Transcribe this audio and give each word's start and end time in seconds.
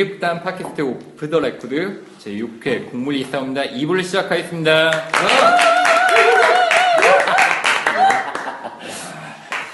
국립극단 0.00 0.42
팟캐스트 0.42 0.80
오프 0.80 1.28
더 1.28 1.40
레코드 1.40 2.02
제6회 2.24 2.90
국물 2.90 3.22
있사옵니다 3.24 3.64
2부를 3.64 4.02
시작하겠습니다. 4.02 4.90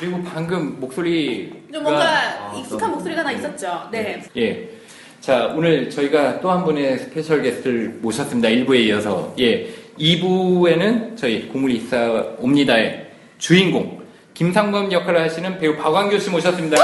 그리고 0.00 0.20
방금 0.24 0.80
목소리 0.80 1.52
좀 1.72 1.84
뭔가 1.84 2.52
익숙한 2.58 2.90
목소리가 2.90 3.20
하나 3.20 3.30
있었죠. 3.30 3.88
네. 3.92 4.20
예. 4.36 4.68
자, 5.20 5.52
오늘 5.54 5.88
저희가 5.88 6.40
또 6.40 6.50
한 6.50 6.64
분의 6.64 6.98
스페셜 6.98 7.42
게스트를 7.42 7.98
모셨습니다. 8.02 8.48
1부에 8.48 8.80
이어서. 8.86 9.32
예. 9.38 9.68
2부에는 9.96 11.16
저희 11.16 11.48
국물 11.48 11.80
있사옵니다의 11.82 13.10
주인공, 13.38 14.02
김상범 14.34 14.90
역할을 14.90 15.20
하시는 15.22 15.56
배우 15.60 15.76
박완규 15.76 16.18
씨 16.18 16.30
모셨습니다. 16.30 16.76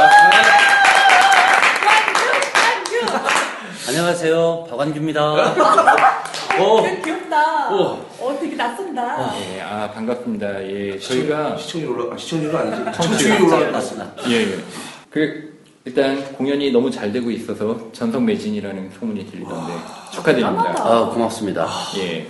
안녕하세요. 3.97 4.69
박완규입니다. 4.71 5.21
어, 6.59 6.83
되게 6.83 7.03
귀엽다. 7.03 7.71
오. 7.75 7.77
어, 8.21 8.39
되게 8.41 8.57
낯선다. 8.57 9.35
예, 9.39 9.61
아, 9.61 9.91
반갑습니다. 9.91 10.65
예, 10.67 10.99
저희가. 10.99 11.59
시청률 11.59 11.91
올라 11.91 12.15
아, 12.15 12.17
시청률은 12.17 12.57
아니지 12.57 13.03
청취율 13.03 13.43
올라갔습니다. 13.43 14.13
예, 14.31 14.35
예. 14.51 14.59
그, 15.11 15.59
일단 15.85 16.25
공연이 16.33 16.71
너무 16.73 16.91
잘 16.91 17.13
되고 17.13 17.31
있어서 17.31 17.93
전성 17.93 18.25
매진이라는 18.25 18.93
소문이 18.99 19.27
들리던데 19.31 19.75
축하드립니다. 20.15 20.75
아, 20.79 21.11
고맙습니다. 21.13 21.69
예. 21.99 22.27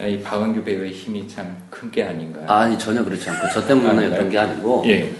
아, 0.00 0.06
이 0.08 0.20
박완규 0.20 0.64
배우의 0.64 0.90
힘이 0.90 1.28
참 1.28 1.56
큰 1.70 1.88
게 1.92 2.02
아닌가. 2.02 2.40
아니, 2.52 2.76
전혀 2.76 3.04
그렇지 3.04 3.30
않고, 3.30 3.46
저 3.54 3.64
때문에 3.64 4.06
아, 4.06 4.10
그런 4.10 4.28
게 4.28 4.38
아니고, 4.40 4.82
예. 4.88 5.12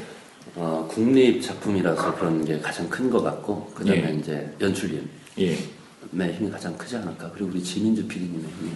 어, 0.57 0.85
국립 0.91 1.41
작품이라서 1.41 2.17
그런 2.17 2.45
게 2.45 2.59
가장 2.59 2.89
큰 2.89 3.09
것 3.09 3.23
같고, 3.23 3.71
그 3.73 3.85
다음에 3.85 4.09
예. 4.11 4.15
이제 4.19 4.51
연출님의 4.61 5.07
예. 6.19 6.33
힘이 6.33 6.51
가장 6.51 6.77
크지 6.77 6.97
않을까. 6.97 7.31
그리고 7.35 7.51
우리 7.51 7.63
지민주 7.63 8.07
PD님의 8.07 8.51
힘이. 8.59 8.71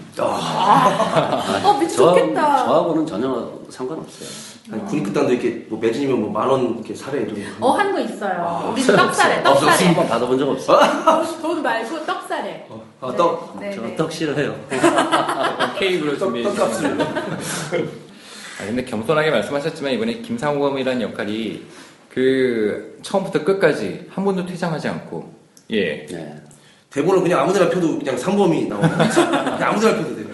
어, 1.64 1.78
미치 1.78 1.96
저하- 1.96 2.14
좋겠다. 2.18 2.64
저하고 2.66 2.94
는 2.94 3.06
전혀 3.06 3.60
상관없어요. 3.68 4.28
아니 4.72 4.84
군입극단도 4.86 5.32
이렇게 5.32 5.66
뭐 5.68 5.78
매진이면 5.80 6.20
뭐 6.20 6.30
만 6.30 6.48
원 6.48 6.74
이렇게 6.76 6.94
사례 6.94 7.22
이런 7.22 7.34
거. 7.60 7.66
어, 7.66 7.70
한 7.72 7.92
거 7.92 8.00
있어요. 8.00 8.70
우리 8.72 8.82
떡사래, 8.82 9.42
떡사래. 9.42 9.86
한번 9.86 10.08
받아본 10.08 10.38
적 10.38 10.48
없어. 10.48 10.78
돈 11.42 11.62
말고 11.62 12.04
떡사래. 12.06 12.66
아, 13.00 13.14
떡. 13.16 13.58
네, 13.60 13.72
저 13.74 13.80
네. 13.82 13.96
떡 13.96 14.12
싫어해요. 14.12 14.54
케이크로 15.78 16.12
떡, 16.18 16.26
준비해 16.26 16.44
떡값을. 16.54 17.00
아, 17.00 18.64
근데 18.66 18.84
겸손하게 18.84 19.30
말씀하셨지만 19.30 19.92
이번에 19.92 20.18
김상우범이라는 20.20 21.00
역할이 21.02 21.64
그 22.10 22.98
처음부터 23.02 23.44
끝까지 23.44 24.06
한 24.10 24.24
번도 24.24 24.44
퇴장하지 24.46 24.88
않고 24.88 25.32
예 25.70 26.04
네. 26.06 26.36
대본을 26.90 27.22
그냥 27.22 27.40
아무데나 27.40 27.68
펴도 27.70 27.98
그냥 27.98 28.16
상범이 28.16 28.66
나오는 28.66 28.88
아무데나 28.90 29.96
펴도 29.96 30.16
돼요. 30.16 30.26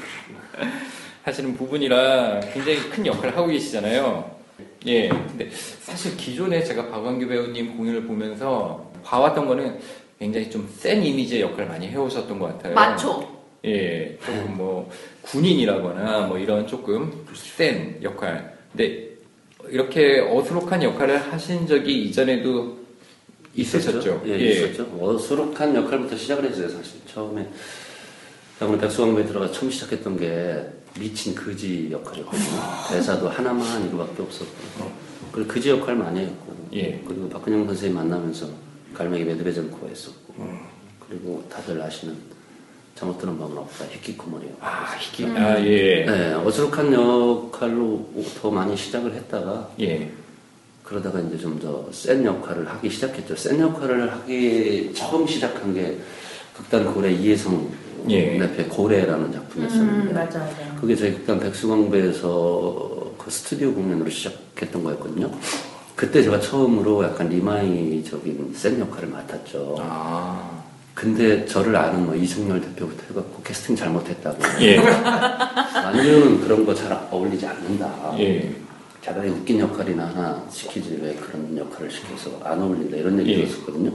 하시는 1.22 1.54
부분이라 1.56 2.40
굉장히 2.52 2.78
큰 2.88 3.04
역할을 3.06 3.36
하고 3.36 3.48
계시잖아요. 3.48 4.36
예. 4.86 5.08
근데 5.08 5.50
사실 5.50 6.16
기존에 6.16 6.62
제가 6.62 6.88
박완규 6.88 7.26
배우님 7.26 7.76
공연을 7.76 8.04
보면서 8.04 8.90
봐왔던 9.04 9.46
거는 9.46 9.78
굉장히 10.18 10.48
좀 10.50 10.66
센 10.78 11.02
이미지의 11.04 11.42
역할을 11.42 11.66
많이 11.66 11.88
해오셨던 11.88 12.38
것 12.38 12.46
같아요. 12.46 12.74
마초. 12.74 13.36
예, 13.64 14.16
조금 14.24 14.56
뭐 14.56 14.90
군인이라거나 15.22 16.28
뭐 16.28 16.38
이런 16.38 16.66
조금 16.66 17.26
센 17.34 17.98
역할. 18.02 18.56
근데 18.72 19.08
이렇게 19.68 20.20
어수룩한 20.20 20.82
역할을 20.82 21.32
하신 21.32 21.66
적이 21.66 22.04
이전에도 22.04 22.78
있으셨죠? 23.56 24.22
예, 24.26 24.36
있었죠. 24.36 24.86
어수룩한 25.00 25.74
역할부터 25.74 26.16
시작을 26.16 26.44
했어요, 26.44 26.68
사실. 26.68 27.00
처음에. 27.06 27.48
오늘 28.60 28.78
백수광배에 28.78 29.26
들어가 29.26 29.50
처음 29.50 29.70
시작했던 29.70 30.18
게 30.18 30.66
미친 30.98 31.34
그지 31.34 31.88
역할이었거든요. 31.90 32.60
대사도 32.90 33.28
하나만 33.28 33.86
이거밖에 33.88 34.22
없었고. 34.22 34.90
그리고 35.32 35.48
그지 35.48 35.70
역할 35.70 35.94
많이 35.96 36.20
했고. 36.20 36.56
예. 36.74 37.02
그리고 37.06 37.28
박근영 37.28 37.66
선생님 37.66 37.96
만나면서 37.96 38.48
갈매기 38.94 39.24
매드베전코 39.24 39.88
했었고. 39.88 40.34
그리고 41.06 41.44
다들 41.50 41.80
아시는 41.80 42.16
잘못 42.94 43.18
들은 43.18 43.38
법은 43.38 43.58
없다. 43.58 43.84
히키코모리요. 43.90 44.52
아, 44.60 44.96
희귀. 44.98 45.26
아, 45.26 45.60
예. 45.62 46.06
네, 46.06 46.32
어수룩한 46.32 46.92
역할로 46.94 48.08
더 48.40 48.50
많이 48.50 48.74
시작을 48.74 49.12
했다가 49.14 49.70
예. 49.80 50.10
그러다가 50.86 51.18
이제 51.20 51.36
좀 51.36 51.58
더 51.58 51.88
센 51.92 52.24
역할을 52.24 52.68
하기 52.68 52.88
시작했죠. 52.88 53.34
센 53.36 53.58
역할을 53.60 54.10
하기 54.12 54.92
처음 54.94 55.26
시작한 55.26 55.74
게 55.74 55.98
극단 56.56 56.92
고래 56.94 57.12
이해성 57.12 57.68
예. 58.08 58.38
랩의 58.38 58.68
고래라는 58.68 59.32
작품이었었는데 59.32 60.10
음, 60.10 60.14
맞아, 60.14 60.38
맞아. 60.38 60.74
그게 60.80 60.94
저희 60.94 61.12
극단 61.14 61.40
백수광부에서 61.40 63.12
그 63.18 63.30
스튜디오 63.30 63.72
공연으로 63.74 64.08
시작했던 64.08 64.84
거였거든요. 64.84 65.30
그때 65.96 66.22
제가 66.22 66.38
처음으로 66.40 67.02
약간 67.04 67.28
리마이적인 67.28 68.52
센 68.54 68.78
역할을 68.78 69.08
맡았죠. 69.08 69.76
아. 69.80 70.62
근데 70.94 71.44
저를 71.46 71.74
아는 71.76 72.06
뭐 72.06 72.14
이승열 72.14 72.60
대표부터 72.60 73.02
해갖고 73.10 73.42
캐스팅 73.42 73.74
잘못했다고. 73.76 74.38
예. 74.60 74.78
완규는 75.74 76.40
그런 76.42 76.64
거 76.64 76.74
잘 76.74 76.92
어울리지 77.10 77.44
않는다. 77.46 78.14
예. 78.18 78.54
차라리 79.06 79.28
웃긴 79.28 79.60
역할이나 79.60 80.04
하나 80.04 80.42
시키지 80.50 80.98
왜 81.00 81.14
그런 81.14 81.56
역할을 81.56 81.88
시켜서 81.88 82.40
안 82.42 82.60
어울린다 82.60 82.96
이런 82.96 83.16
얘기를 83.20 83.38
예. 83.38 83.46
했었거든요. 83.46 83.92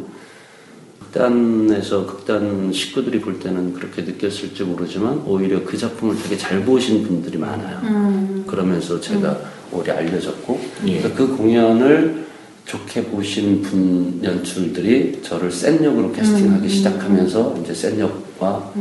극단에서 0.99 2.05
극단 2.05 2.71
식구들이 2.71 3.19
볼 3.19 3.37
때는 3.37 3.73
그렇게 3.73 4.03
느꼈을지 4.03 4.63
모르지만 4.63 5.21
오히려 5.25 5.65
그 5.65 5.77
작품을 5.77 6.15
되게 6.23 6.37
잘 6.37 6.63
보신 6.63 7.03
분들이 7.03 7.37
많아요. 7.37 7.81
음. 7.83 8.45
그러면서 8.47 9.01
제가 9.01 9.37
오래 9.73 9.91
알려졌고 9.91 10.61
예. 10.87 11.01
그래서 11.01 11.13
그 11.13 11.35
공연을 11.35 12.27
좋게 12.65 13.07
보신 13.07 13.61
분 13.63 14.21
연출들이 14.23 15.21
저를 15.23 15.51
센 15.51 15.83
역으로 15.83 16.13
캐스팅하기 16.13 16.69
시작하면서 16.69 17.57
이제 17.61 17.73
센 17.73 17.99
역과 17.99 18.71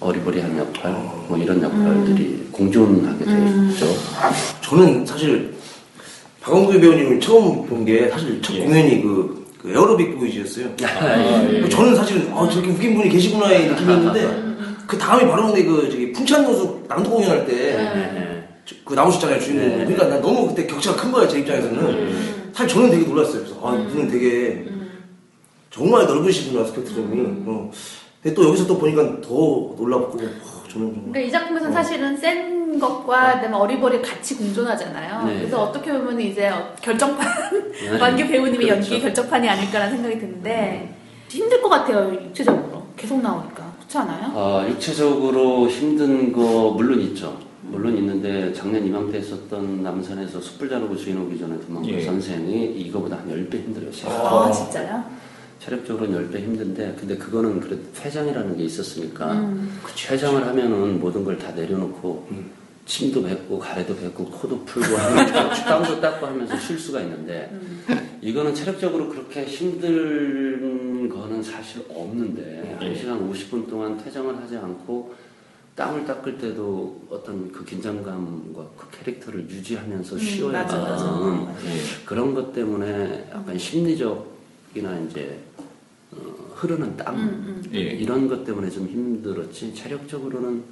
어리버리한 0.00 0.56
역할 0.56 0.92
뭐 1.28 1.36
이런 1.36 1.62
역할들이 1.62 2.48
공존하게 2.52 3.26
됐죠. 3.26 3.86
저는 4.62 5.04
사실 5.04 5.52
박원규 6.44 6.78
배우님을 6.78 7.20
처음 7.20 7.64
본 7.66 7.84
게 7.84 8.08
사실 8.10 8.40
첫 8.42 8.54
예. 8.54 8.64
공연이 8.64 9.02
그, 9.02 9.46
그 9.58 9.70
에어로빅 9.70 10.18
보이즈였어요. 10.18 10.68
아, 10.82 11.48
예. 11.50 11.68
저는 11.68 11.96
사실 11.96 12.28
아, 12.32 12.46
저렇게 12.50 12.70
웃긴 12.70 12.94
분이 12.96 13.08
계시구나의 13.08 13.68
느낌이었는데 13.68 14.54
그 14.86 14.98
다음에 14.98 15.26
바로 15.26 15.46
근데 15.46 15.64
그 15.64 15.88
저기 15.90 16.12
풍찬노숙 16.12 16.84
낭독 16.86 17.12
공연할 17.14 17.46
때 17.46 17.52
네. 17.54 18.48
그 18.84 18.92
나오셨잖아요 18.94 19.40
주인공. 19.40 19.68
네. 19.68 19.76
그러니까 19.78 20.06
난 20.08 20.20
너무 20.20 20.48
그때 20.48 20.66
격차가 20.66 20.96
큰 21.02 21.12
거예요 21.12 21.28
제 21.28 21.38
입장에서는. 21.40 22.34
사실 22.52 22.68
저는 22.74 22.90
되게 22.90 23.06
놀랐어요. 23.06 23.42
그래서 23.42 23.60
아 23.62 23.74
이분은 23.76 24.08
되게 24.08 24.64
정말 25.70 26.06
넓으시구나 26.06 26.66
스펙트럼이. 26.66 27.20
어. 27.46 27.70
근데 28.22 28.34
또 28.34 28.48
여기서 28.48 28.66
또 28.66 28.78
보니까 28.78 29.02
더 29.22 29.28
놀랍고 29.78 30.18
어, 30.74 30.78
정말. 30.78 31.04
근데 31.04 31.24
이 31.24 31.30
작품에서는 31.30 31.72
사실은 31.72 32.16
센 32.16 32.78
것과 32.78 33.34
그다음에 33.34 33.54
어리버리 33.56 34.02
같이 34.02 34.36
공존하잖아요. 34.36 35.24
네. 35.26 35.38
그래서 35.38 35.62
어떻게 35.62 35.92
보면 35.92 36.20
이제 36.20 36.48
어- 36.48 36.74
결정판 36.80 37.26
네. 37.72 37.98
완규 38.00 38.26
배우님의 38.26 38.66
그렇죠. 38.66 38.74
연기 38.74 39.00
결정판이 39.00 39.48
아닐까라는 39.48 39.94
생각이 39.96 40.18
드는데 40.18 40.94
힘들 41.28 41.60
것 41.62 41.68
같아요 41.68 42.12
육체적으로 42.12 42.82
계속 42.96 43.20
나오니까 43.20 43.72
그렇지 43.78 43.98
않아요? 43.98 44.32
아, 44.34 44.66
육체적으로 44.68 45.68
힘든 45.68 46.32
거 46.32 46.72
물론 46.76 47.00
있죠. 47.00 47.36
물론 47.62 47.96
있는데 47.96 48.52
작년 48.52 48.84
이맘때 48.86 49.18
했었던 49.18 49.82
남산에서 49.82 50.40
숯불 50.40 50.68
자르고 50.68 50.96
주인 50.96 51.18
오기 51.20 51.38
전에 51.38 51.58
도망간 51.60 51.90
예. 51.90 52.00
선생이 52.02 52.72
이거보다 52.72 53.16
한 53.16 53.28
10배 53.28 53.54
힘들어요. 53.54 53.90
아 54.06 54.50
진짜요? 54.52 55.02
체력적으로는 55.64 56.30
10배 56.30 56.38
힘든데 56.40 56.96
근데 56.98 57.16
그거는 57.16 57.58
그래도 57.60 57.82
회장이라는 58.00 58.56
게 58.58 58.64
있었으니까 58.64 59.32
음. 59.32 59.80
회장을 60.10 60.46
하면은 60.46 61.00
모든 61.00 61.24
걸 61.24 61.34
다 61.38 61.50
내려놓고 61.52 62.28
침도 62.86 63.22
뱉고 63.22 63.58
가래도 63.58 63.96
뱉고 63.96 64.24
코도 64.26 64.62
풀고 64.64 64.94
하면서 64.96 65.48
땀도 65.64 66.00
닦고 66.00 66.26
하면서 66.26 66.56
쉴 66.58 66.78
수가 66.78 67.00
있는데 67.00 67.50
이거는 68.20 68.54
체력적으로 68.54 69.08
그렇게 69.08 69.44
힘든 69.46 71.08
거는 71.08 71.42
사실 71.42 71.82
없는데 71.88 72.76
예. 72.80 72.94
1시간 72.94 73.30
50분 73.30 73.68
동안 73.68 73.96
퇴장을 74.02 74.36
하지 74.36 74.56
않고 74.56 75.14
땀을 75.74 76.04
닦을 76.04 76.38
때도 76.38 77.02
어떤 77.10 77.50
그 77.50 77.64
긴장감과 77.64 78.64
그 78.76 78.86
캐릭터를 78.98 79.48
유지하면서 79.50 80.18
쉬어야 80.18 80.62
맞아, 80.62 80.78
맞아. 80.78 81.04
되는 81.04 81.46
예. 81.66 82.04
그런 82.04 82.32
것 82.34 82.52
때문에 82.52 83.28
약간 83.32 83.58
심리적 83.58 84.33
이나 84.74 84.98
이제 85.00 85.38
어, 86.12 86.16
흐르는 86.54 86.96
땀 86.96 87.14
음, 87.14 87.62
예. 87.72 87.78
이런 87.78 88.28
것 88.28 88.44
때문에 88.44 88.70
좀 88.70 88.86
힘들었지 88.86 89.74
체력적으로는 89.74 90.64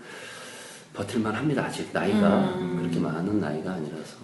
버틸만 0.94 1.34
합니다 1.34 1.64
아직 1.64 1.88
나이가 1.92 2.54
음. 2.58 2.78
그렇게 2.80 2.98
많은 2.98 3.40
나이가 3.40 3.72
아니라서 3.72 4.16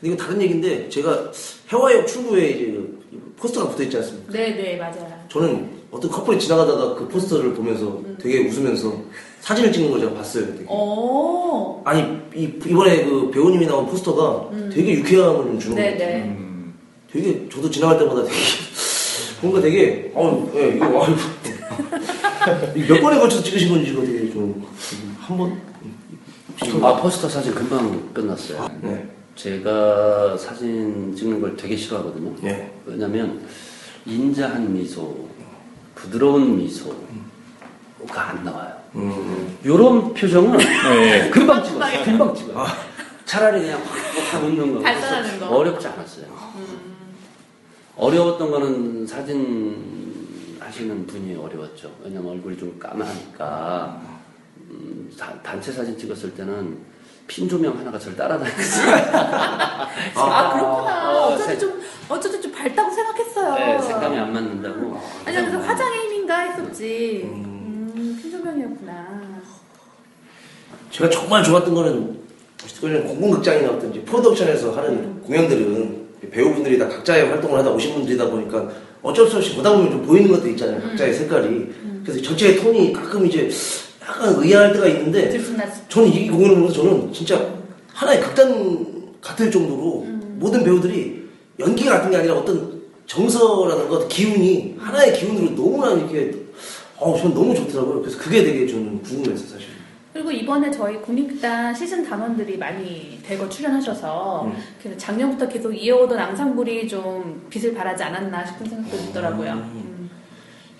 근데 0.00 0.14
이거 0.14 0.16
다른 0.16 0.42
얘기인데 0.42 0.88
제가 0.88 1.32
해화역 1.72 2.06
출구에 2.06 2.50
이제 2.50 2.66
그 2.66 3.34
포스터가 3.38 3.70
붙어 3.70 3.82
있지 3.82 3.96
않습니까? 3.96 4.32
네네 4.32 4.76
맞아요. 4.76 5.24
저는 5.28 5.70
어떤 5.90 6.10
커플이 6.10 6.38
지나가다가 6.38 6.94
그 6.94 7.08
포스터를 7.08 7.54
보면서 7.54 8.02
되게 8.20 8.46
웃으면서 8.46 9.02
사진을 9.40 9.72
찍는 9.72 9.90
걸 9.90 10.00
제가 10.00 10.14
봤어요. 10.14 10.46
되게. 10.54 10.64
오. 10.68 11.82
아니 11.84 12.02
이, 12.34 12.44
이번에 12.66 13.04
그 13.04 13.30
배우님이 13.30 13.66
나온 13.66 13.86
포스터가 13.86 14.50
되게 14.72 14.94
유쾌함을 14.94 15.44
좀 15.44 15.58
주는 15.58 15.76
것 15.76 15.82
같아요. 15.98 16.45
음, 17.06 17.10
되게 17.12 17.48
저도 17.48 17.70
지나갈 17.70 17.98
때마다 17.98 18.22
되게 18.24 18.36
뭔가 19.40 19.60
되게 19.60 20.10
어, 20.14 20.50
예, 20.54 20.68
이거 20.76 20.88
와, 20.88 21.06
이거 22.74 22.94
몇 22.94 23.00
번에 23.00 23.18
걸쳐서 23.18 23.42
찍으신 23.42 23.68
건지 23.68 23.90
이거 23.92 24.02
되게 24.02 24.30
좀한 24.32 25.36
번. 25.38 25.60
아 26.82 26.96
포스터 26.96 27.28
사진 27.28 27.54
금방 27.54 28.12
끝났어요. 28.14 28.66
네. 28.80 29.06
제가 29.34 30.36
사진 30.38 31.14
찍는 31.14 31.40
걸 31.40 31.56
되게 31.56 31.76
싫어하거든요. 31.76 32.34
예. 32.44 32.70
왜냐면 32.86 33.46
인자한 34.06 34.72
미소, 34.72 35.28
부드러운 35.94 36.56
미소가 36.56 36.96
안 38.14 38.42
나와요. 38.44 38.72
음. 38.94 39.58
이런 39.62 40.14
표정은 40.14 40.56
네. 40.56 41.28
금방 41.30 41.62
찍었어요. 41.62 42.04
금방 42.04 42.34
찍어요. 42.34 42.64
차라리 43.26 43.60
그냥 43.62 43.82
확, 43.84 44.32
확 44.32 44.44
웃는 44.44 44.74
거. 44.74 44.80
발산하는 44.80 45.40
거. 45.40 45.46
어렵지 45.48 45.86
않았어요. 45.88 46.24
어려웠던 47.96 48.50
거는 48.50 49.06
사진 49.06 50.56
하시는 50.60 51.06
분이 51.06 51.34
어려웠죠. 51.36 51.90
왜냐면 52.04 52.32
얼굴이 52.32 52.56
좀 52.58 52.78
까마니까 52.78 54.00
음, 54.70 55.10
다- 55.18 55.32
단체 55.42 55.72
사진 55.72 55.96
찍었을 55.96 56.34
때는 56.34 56.76
핀 57.26 57.48
조명 57.48 57.76
하나가 57.78 57.98
저를 57.98 58.16
따라다녔어요. 58.16 58.94
아, 60.14 60.52
그렇구나. 60.52 61.10
어, 61.10 61.26
어쩐지 61.28 61.44
색- 61.44 61.58
좀, 61.60 61.80
어쩐지 62.08 62.40
좀 62.42 62.52
밝다고 62.52 62.90
생각했어요. 62.92 63.54
네, 63.54 63.82
색감이 63.82 64.16
안 64.18 64.32
맞는다고. 64.32 65.00
아니, 65.24 65.36
그래서 65.36 65.58
화장의 65.58 65.98
힘인가 66.04 66.38
했었지. 66.40 67.22
음, 67.24 68.18
핀조명이었구나. 68.22 69.26
제가 70.90 71.10
정말 71.10 71.42
좋았던 71.42 71.74
거는 71.74 72.26
공공극장이나 72.80 73.70
어떤 73.72 73.90
이제 73.90 74.02
프로덕션에서 74.02 74.76
하는 74.76 75.20
공연들은 75.22 76.05
배우분들이 76.30 76.78
다 76.78 76.88
각자의 76.88 77.28
활동을 77.28 77.58
하다 77.58 77.70
오신 77.70 77.94
분들이다 77.94 78.28
보니까 78.30 78.68
어쩔 79.02 79.28
수 79.28 79.36
없이 79.36 79.54
보다 79.54 79.72
보면 79.72 79.90
좀 79.90 80.02
보이는 80.06 80.30
것도 80.30 80.48
있잖아요. 80.50 80.80
각자의 80.82 81.14
색깔이. 81.14 81.66
그래서 82.04 82.22
전체의 82.22 82.56
톤이 82.56 82.92
가끔 82.92 83.26
이제 83.26 83.48
약간 84.02 84.34
의아할 84.42 84.72
때가 84.72 84.86
있는데. 84.88 85.30
저는 85.88 86.08
이 86.12 86.28
공연을 86.28 86.54
보면서 86.56 86.74
저는 86.82 87.12
진짜 87.12 87.54
하나의 87.92 88.20
극단 88.20 89.12
같을 89.20 89.50
정도로 89.50 90.06
모든 90.38 90.62
배우들이 90.64 91.26
연기 91.58 91.84
같은 91.84 92.10
게 92.10 92.16
아니라 92.18 92.34
어떤 92.34 92.80
정서라든가 93.06 94.06
기운이 94.08 94.76
하나의 94.78 95.12
기운으로 95.18 95.54
너무나 95.54 95.92
이렇게 95.94 96.32
어, 96.98 97.16
저는 97.16 97.34
너무 97.34 97.54
좋더라고요. 97.54 98.00
그래서 98.00 98.18
그게 98.18 98.42
되게 98.42 98.66
저는 98.66 99.02
궁금했어요, 99.02 99.48
사실. 99.48 99.66
그리고 100.16 100.30
이번에 100.30 100.70
저희 100.70 100.96
국립극단 101.02 101.74
시즌 101.74 102.02
단원들이 102.02 102.56
많이 102.56 103.20
대거 103.22 103.46
출연하셔서 103.50 104.46
음. 104.46 104.56
그래서 104.80 104.96
작년부터 104.96 105.46
계속 105.46 105.70
이어오던 105.72 106.18
앙상블이 106.18 106.88
좀 106.88 107.46
빛을 107.50 107.74
발하지 107.74 108.02
않았나 108.02 108.46
싶은 108.46 108.66
생각도 108.66 108.96
들더라고요. 108.96 109.52
음. 109.52 110.10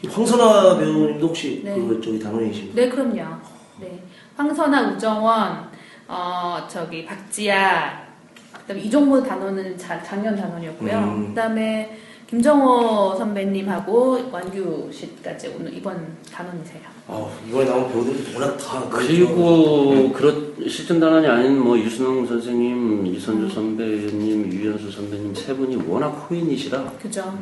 황선아 0.09 0.79
배우님도 0.79 1.27
혹시 1.27 1.61
네. 1.63 1.75
그 1.75 2.01
저기 2.03 2.19
단원이십니까? 2.19 2.81
네, 2.81 2.89
그럼요. 2.89 3.37
네. 3.79 4.03
황선아, 4.39 4.93
우정원, 4.93 5.69
어, 6.09 6.67
저기, 6.67 7.05
박지아, 7.05 8.07
그 8.55 8.63
다음에 8.69 8.81
이종무 8.81 9.23
단원은 9.23 9.77
자, 9.77 10.03
작년 10.03 10.35
단원이었고요. 10.35 10.97
음. 10.97 11.29
그 11.29 11.35
다음에 11.35 11.99
김정호 12.29 13.15
선배님하고 13.17 14.31
원규 14.33 14.91
씨까지 14.93 15.55
오늘 15.57 15.73
이번 15.73 16.17
단원이세요. 16.33 16.81
아, 17.07 17.25
이번에 17.49 17.67
나온 17.67 17.89
배우들이 17.93 18.35
워낙 18.35 18.57
다 18.57 18.85
그리고 18.91 20.13
그런 20.13 20.53
실전 20.69 20.99
단원이 20.99 21.25
아닌 21.25 21.61
뭐 21.61 21.79
유순홍 21.79 22.27
선생님, 22.27 23.07
이선주 23.07 23.55
선배님, 23.55 24.53
유현수 24.53 24.91
선배님 24.91 25.33
세 25.37 25.55
분이 25.55 25.77
워낙 25.87 26.09
호인이시라 26.09 26.83
그죠? 27.01 27.33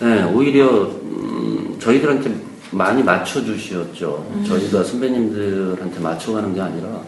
네, 0.00 0.22
오히려 0.24 0.66
음, 0.88 1.78
저희들한테 1.80 2.34
많이 2.70 3.02
맞춰주시었죠. 3.02 4.42
저희가 4.46 4.84
선배님들한테 4.84 6.00
맞춰가는 6.00 6.54
게 6.54 6.60
아니라 6.60 7.00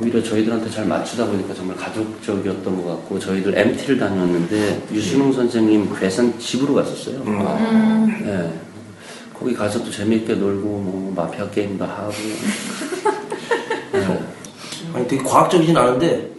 오히려 0.00 0.22
저희들한테 0.22 0.68
잘 0.70 0.84
맞추다 0.86 1.26
보니까 1.26 1.54
정말 1.54 1.76
가족적이었던 1.76 2.82
것 2.82 2.88
같고 2.88 3.18
저희들 3.18 3.56
MT를 3.56 3.98
다녔는데 3.98 4.82
유순홍 4.92 5.32
선생님 5.32 5.88
괴산 5.98 6.38
집으로 6.38 6.74
갔었어요. 6.74 7.22
네. 8.24 8.52
거기 9.32 9.54
가서 9.54 9.82
또 9.84 9.90
재미있게 9.90 10.34
놀고 10.34 10.66
뭐 10.68 11.12
마피아 11.16 11.48
게임도 11.50 11.84
하고 11.84 12.12
네. 13.92 14.20
아니 14.94 15.08
되게 15.08 15.22
과학적이진 15.22 15.76
않은데 15.76 16.30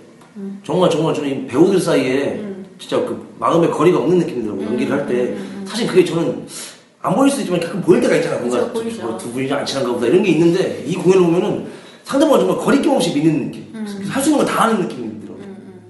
정말 0.63 0.89
정말 0.89 1.13
저는 1.13 1.30
이 1.30 1.48
배우들 1.48 1.80
사이에 1.80 2.44
진짜 2.80 2.98
그 2.98 3.27
마음의 3.39 3.71
거리가 3.71 3.98
없는 4.00 4.19
느낌이 4.19 4.44
들어요. 4.44 4.62
연기를 4.63 4.92
할 4.98 5.07
때 5.07 5.36
사실 5.65 5.88
그게 5.88 6.06
저는 6.06 6.45
안 7.01 7.15
보일 7.15 7.30
수도 7.30 7.42
있지만 7.44 7.59
가끔 7.62 7.81
보일 7.81 8.01
때가 8.01 8.15
있잖아. 8.18 8.38
뭔가. 8.38 8.59
저- 8.98 9.18
두 9.18 9.31
분이 9.31 9.51
안 9.51 9.65
친한가 9.65 9.94
보다 9.94 10.07
이런 10.07 10.21
게 10.24 10.30
있는데 10.31 10.83
이 10.86 10.94
공연을 10.95 11.24
보면은 11.25 11.65
상대방을 12.07 12.39
정말 12.39 12.57
거리낌 12.57 12.92
없이 12.92 13.13
믿는 13.13 13.51
느낌. 13.51 13.68
할수 14.09 14.30
있는 14.30 14.45
걸다 14.45 14.63
하는 14.63 14.81
느낌이 14.88 15.19
들어요. 15.19 15.38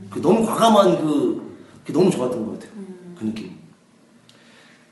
그 0.09 0.19
너무 0.19 0.43
과감한 0.45 0.97
그 0.99 1.55
그게 1.85 1.93
너무 1.93 2.09
좋았던 2.09 2.43
것 2.45 2.53
같아요. 2.53 2.71
그 3.19 3.25
느낌. 3.25 3.51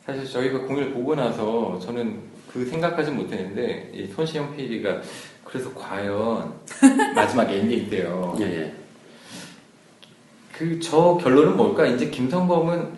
사실 0.05 0.23
저희가 0.29 0.59
공연을 0.59 0.91
보고 0.93 1.15
나서 1.15 1.79
저는 1.81 2.19
그 2.53 2.63
생각하진 2.67 3.15
못했는데 3.17 3.91
이 3.95 4.05
손시영 4.13 4.55
PD가 4.55 5.01
그래서 5.43 5.73
과연 5.73 6.53
마지막 7.15 7.49
엔딩 7.51 7.89
때요. 7.89 8.35
예, 8.39 8.43
예. 8.43 8.73
그 10.55 10.79
저 10.79 11.17
결론은 11.21 11.57
뭘까? 11.57 11.87
이제 11.87 12.09
김상범은 12.11 12.89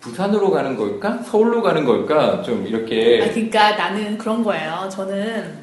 부산으로 0.00 0.50
가는 0.50 0.76
걸까? 0.76 1.22
서울로 1.22 1.62
가는 1.62 1.84
걸까? 1.86 2.42
좀 2.42 2.62
아, 2.62 2.68
이렇게 2.68 3.18
그러니까 3.20 3.74
나는 3.74 4.18
그런 4.18 4.44
거예요. 4.44 4.86
저는 4.92 5.54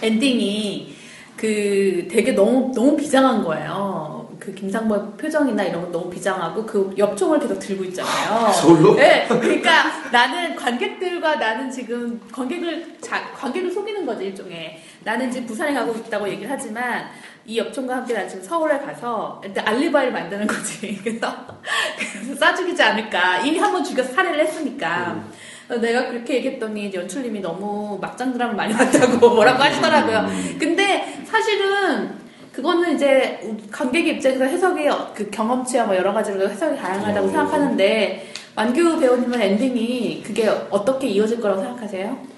엔딩이 0.00 0.93
그 1.36 2.06
되게 2.10 2.32
너무 2.32 2.72
너무 2.74 2.96
비장한 2.96 3.42
거예요. 3.42 4.28
그 4.38 4.54
김상범 4.54 5.16
표정이나 5.16 5.62
이런 5.62 5.82
거 5.82 5.88
너무 5.90 6.10
비장하고 6.10 6.66
그 6.66 6.94
엽총을 6.98 7.38
계속 7.40 7.58
들고 7.58 7.84
있잖아요. 7.84 8.52
서울로? 8.52 8.94
네, 8.94 9.26
그러니까 9.28 9.84
나는 10.12 10.54
관객들과 10.54 11.36
나는 11.36 11.70
지금 11.70 12.20
관객을 12.30 12.96
자, 13.00 13.30
관객을 13.32 13.70
속이는 13.70 14.04
거지 14.04 14.26
일종의. 14.26 14.80
나는 15.02 15.30
지금 15.30 15.46
부산에 15.46 15.72
가고 15.72 15.92
있다고 15.94 16.28
얘기를 16.28 16.50
하지만 16.50 17.06
이 17.46 17.58
엽총과 17.58 17.96
함께 17.96 18.14
난 18.14 18.28
지금 18.28 18.42
서울에 18.42 18.78
가서 18.78 19.40
일단 19.44 19.66
알리바이를 19.68 20.12
만드는 20.12 20.46
거지. 20.46 20.98
그래서, 21.02 21.34
그래서 21.98 22.34
싸죽이지 22.36 22.82
않을까. 22.82 23.38
이미 23.40 23.58
한 23.58 23.72
번 23.72 23.82
죽여서 23.82 24.12
살해를 24.12 24.40
했으니까. 24.40 25.04
그래서 25.06 25.44
내가 25.68 26.08
그렇게 26.08 26.36
얘기했더니 26.36 26.92
연출님이 26.92 27.40
너무 27.40 27.98
막장 28.00 28.32
드라마 28.32 28.52
많이 28.52 28.72
봤다고 28.74 29.30
뭐라고 29.30 29.62
하시더라고요. 29.62 30.28
근데 30.58 31.22
사실은 31.24 32.10
그거는 32.52 32.94
이제 32.94 33.40
관객 33.72 34.06
입장에서 34.06 34.44
해석이 34.44 34.82
그 35.14 35.30
경험치와 35.30 35.86
뭐 35.86 35.96
여러 35.96 36.12
가지로 36.12 36.48
해석이 36.48 36.76
다양하다고 36.76 37.28
생각하는데 37.28 38.32
완규 38.54 39.00
배우님은 39.00 39.40
엔딩이 39.40 40.22
그게 40.24 40.48
어떻게 40.70 41.08
이어질 41.08 41.40
거라고 41.40 41.62
생각하세요? 41.62 42.34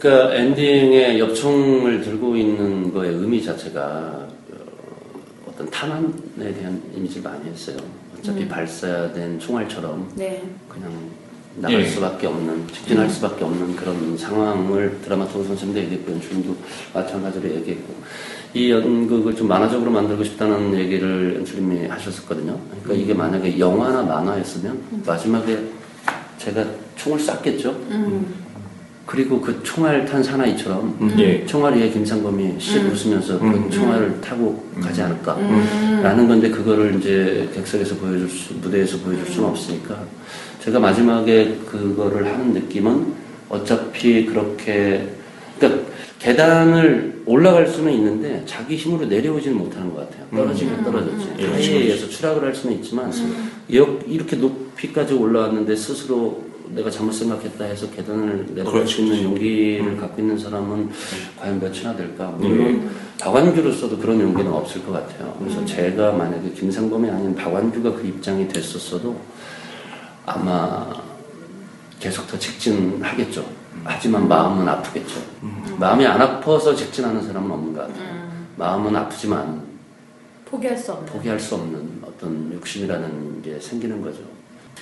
그 0.00 0.08
엔딩에 0.08 1.18
엽총을 1.18 2.00
들고 2.00 2.36
있는 2.36 2.92
거의 2.92 3.12
의미 3.14 3.42
자체가 3.42 3.80
어, 3.80 5.46
어떤 5.46 5.70
탄환에 5.70 6.52
대한 6.54 6.82
이미지를 6.94 7.22
많이 7.22 7.48
했어요. 7.48 7.76
어차피 8.18 8.48
발사된 8.48 9.38
총알처럼 9.38 10.12
네. 10.16 10.42
그냥 10.68 10.90
나갈 11.56 11.82
예. 11.82 11.86
수밖에 11.86 12.26
없는 12.26 12.66
직진할 12.68 13.08
수밖에 13.08 13.44
없는 13.44 13.76
그런 13.76 14.16
상황을 14.16 15.00
드라마토그 15.02 15.44
선생님도 15.46 15.80
얘기했고 15.82 16.12
연출님도 16.12 16.56
마찬가지로 16.92 17.48
얘기했고 17.56 17.94
이 18.54 18.70
연극을 18.70 19.34
좀 19.34 19.48
만화적으로 19.48 19.90
만들고 19.90 20.22
싶다는 20.24 20.74
얘기를 20.74 21.36
연출님이 21.36 21.86
하셨었거든요. 21.88 22.58
그러니까 22.82 22.94
이게 22.94 23.14
만약에 23.14 23.58
영화나 23.58 24.02
만화였으면 24.02 25.02
마지막에 25.06 25.58
제가 26.38 26.64
총을 26.96 27.18
쐈겠죠. 27.18 27.76
그리고 29.06 29.40
그 29.40 29.62
총알 29.62 30.06
탄 30.06 30.22
사나이처럼 30.22 31.14
예. 31.18 31.44
총알 31.44 31.74
위에 31.76 31.90
김상범이 31.90 32.54
씩 32.58 32.82
웃으면서 32.84 33.36
음. 33.38 33.64
그 33.68 33.70
총알을 33.70 34.20
타고 34.20 34.64
가지 34.80 35.02
음. 35.02 35.06
않을까라는 35.06 36.28
건데 36.28 36.48
그거를 36.50 36.96
이제 36.98 37.48
객석에서 37.54 37.96
보여줄 37.96 38.28
수 38.28 38.54
무대에서 38.54 38.98
보여줄 38.98 39.26
수는 39.26 39.48
없으니까. 39.50 39.98
제가 40.60 40.80
마지막에 40.80 41.58
그거를 41.66 42.26
하는 42.26 42.54
느낌은 42.54 43.12
어차피 43.50 44.24
그렇게 44.24 45.06
그러니까 45.58 45.82
계단을 46.18 47.22
올라갈 47.26 47.66
수는 47.66 47.92
있는데 47.92 48.42
자기 48.46 48.76
힘으로 48.76 49.04
내려오지는 49.06 49.56
못하는 49.58 49.92
것 49.92 50.08
같아요. 50.08 50.26
떨어지긴 50.34 50.82
떨어졌지. 50.82 51.36
타이에 51.36 51.76
의해서 51.82 52.08
추락을 52.08 52.42
할 52.44 52.54
수는 52.54 52.76
있지만 52.76 53.12
여- 53.74 53.98
이렇게 54.06 54.36
높이까지 54.36 55.12
올라왔는데 55.12 55.76
스스로 55.76 56.42
내가 56.68 56.90
잘못 56.90 57.12
생각했다 57.12 57.64
해서 57.64 57.88
계단을 57.90 58.54
내려갈 58.54 58.86
수 58.86 59.00
있는 59.02 59.16
그렇지. 59.16 59.24
용기를 59.24 59.96
갖고 59.96 60.20
있는 60.20 60.38
사람은 60.38 60.90
과연 61.38 61.60
몇이나 61.60 61.94
될까? 61.94 62.28
물론 62.38 62.90
박완규로서도 63.20 63.98
그런 63.98 64.20
용기는 64.20 64.50
없을 64.52 64.84
것 64.84 64.92
같아요. 64.92 65.36
그래서 65.38 65.64
제가 65.64 66.12
만약에 66.12 66.50
김상범이 66.52 67.08
아닌 67.10 67.34
박완규가 67.34 67.92
그 67.94 68.06
입장이 68.06 68.48
됐었어도 68.48 69.18
아마 70.26 70.88
계속 72.00 72.26
더 72.26 72.38
직진하겠죠. 72.38 73.44
하지만 73.84 74.26
마음은 74.26 74.66
아프겠죠. 74.66 75.20
마음이 75.78 76.06
안 76.06 76.20
아파서 76.20 76.74
직진하는 76.74 77.22
사람은 77.22 77.50
없는 77.50 77.74
것 77.74 77.80
같아요. 77.86 78.24
마음은 78.56 78.96
아프지만 78.96 79.62
포기할 80.46 80.76
수 80.76 80.92
없는. 80.92 81.06
포기할 81.06 81.38
수 81.38 81.56
없는 81.56 82.02
어떤 82.02 82.52
욕심이라는 82.54 83.42
게 83.42 83.58
생기는 83.60 84.00
거죠. 84.00 84.20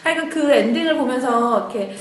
하여간 0.03 0.29
그 0.29 0.51
엔딩을 0.51 0.97
보면서 0.97 1.71
이렇게 1.71 1.95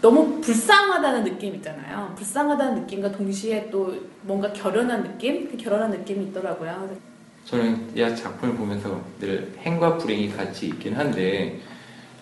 너무 0.00 0.40
불쌍하다는 0.40 1.24
느낌 1.24 1.54
있잖아요. 1.56 2.12
불쌍하다는 2.16 2.82
느낌과 2.82 3.12
동시에 3.12 3.68
또 3.70 3.94
뭔가 4.22 4.52
결연한 4.52 5.02
느낌? 5.02 5.50
그 5.50 5.56
결연한 5.56 5.90
느낌이 5.90 6.26
있더라고요. 6.26 6.96
저는 7.44 7.90
이 7.96 8.16
작품을 8.16 8.54
보면서 8.54 9.00
늘 9.18 9.52
행과 9.58 9.96
불행이 9.96 10.30
같이 10.30 10.66
있긴 10.66 10.94
한데 10.94 11.60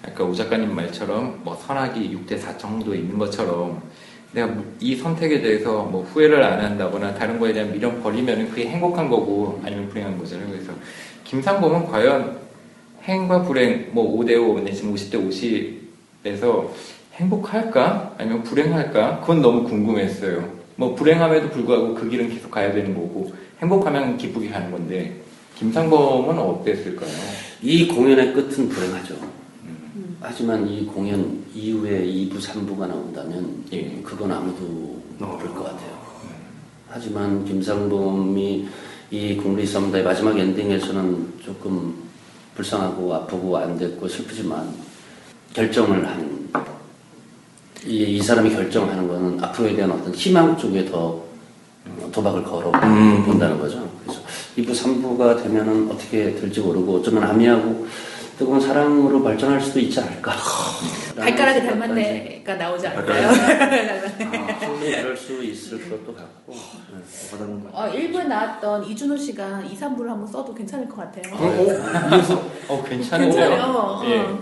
아까 0.02 0.24
오 0.24 0.32
작가님 0.32 0.74
말처럼 0.74 1.40
뭐 1.42 1.54
선악이 1.54 2.16
6대 2.16 2.38
4 2.38 2.56
정도에 2.56 2.98
있는 2.98 3.18
것처럼 3.18 3.82
내가 4.32 4.54
이 4.80 4.94
선택에 4.94 5.40
대해서 5.40 5.82
뭐 5.82 6.02
후회를 6.04 6.42
안 6.42 6.60
한다거나 6.64 7.14
다른 7.14 7.38
거에 7.38 7.52
대한 7.52 7.72
미련 7.72 8.02
버리면 8.02 8.50
그게 8.50 8.68
행복한 8.68 9.08
거고 9.08 9.60
아니면 9.64 9.88
불행한 9.88 10.18
거잖아요. 10.18 10.48
그래서 10.50 10.72
김상범은 11.24 11.86
과연 11.86 12.45
행과 13.06 13.42
불행 13.42 13.90
뭐 13.92 14.18
5대5 14.18 14.64
내지는 14.64 14.92
50대 14.92 15.14
50에서 16.24 16.70
행복할까? 17.14 18.16
아니면 18.18 18.42
불행할까? 18.42 19.20
그건 19.20 19.40
너무 19.40 19.64
궁금했어요. 19.64 20.56
뭐 20.74 20.94
불행함에도 20.94 21.50
불구하고 21.50 21.94
그 21.94 22.08
길은 22.08 22.28
계속 22.30 22.50
가야 22.50 22.72
되는 22.72 22.92
거고 22.94 23.32
행복하면 23.60 24.18
기쁘게 24.18 24.48
가는 24.50 24.70
건데 24.70 25.22
김상범은 25.54 26.36
어땠을까요? 26.38 27.10
이 27.62 27.86
공연의 27.86 28.34
끝은 28.34 28.68
불행하죠. 28.68 29.16
하지만 30.20 30.68
이 30.68 30.84
공연 30.84 31.44
이후에 31.54 32.04
2부, 32.04 32.38
3부가 32.40 32.88
나온다면 32.88 33.64
예. 33.72 34.00
그건 34.02 34.32
아무도 34.32 35.00
모를 35.18 35.46
것 35.54 35.64
같아요. 35.64 35.96
하지만 36.88 37.44
김상범이 37.44 38.68
이 39.12 39.36
국리 39.36 39.64
썸다의 39.64 40.02
마지막 40.02 40.36
엔딩에서는 40.36 41.34
조금 41.44 42.05
불쌍하고 42.56 43.14
아프고 43.14 43.56
안 43.56 43.78
됐고 43.78 44.08
슬프지만 44.08 44.74
결정을 45.52 46.06
한 46.06 46.36
이, 47.84 48.16
이 48.16 48.22
사람이 48.22 48.50
결정하는 48.50 49.06
거는 49.06 49.42
앞으로에 49.44 49.76
대한 49.76 49.92
어떤 49.92 50.12
희망 50.12 50.56
쪽에 50.56 50.84
더 50.86 51.22
도박을 52.10 52.42
걸어 52.42 52.72
음. 52.82 53.24
본다는 53.24 53.58
거죠. 53.60 53.88
그래서 54.02 54.20
2부, 54.56 54.70
3부가 54.70 55.42
되면은 55.42 55.90
어떻게 55.90 56.34
될지 56.34 56.60
모르고 56.60 56.96
어쩌면 56.96 57.22
아미하고 57.24 57.86
뜨거운 58.38 58.60
사랑으로 58.60 59.22
발전할 59.22 59.60
수도 59.60 59.78
있지 59.80 60.00
않을까. 60.00 60.32
생각까지. 61.14 61.66
닮았네가 61.66 62.54
나오지 62.54 62.86
않을까요? 62.88 63.30
아, 64.94 65.02
그럴 65.02 65.16
수 65.16 65.42
있을 65.42 65.88
것도 65.90 66.14
같고. 66.14 66.52
네. 66.52 67.30
받아는 67.30 67.62
거. 67.62 67.68
어, 67.72 67.90
1부에 67.92 68.26
나왔던 68.26 68.84
이준호 68.84 69.16
씨가 69.16 69.62
2, 69.62 69.76
3부를 69.76 70.06
한번 70.06 70.26
써도 70.26 70.54
괜찮을 70.54 70.88
것 70.88 70.96
같아요. 70.96 71.34
어 72.68 72.84
괜찮은데요? 72.84 73.50
괜찮아요. 73.50 74.02
예. 74.06 74.18
어. 74.18 74.40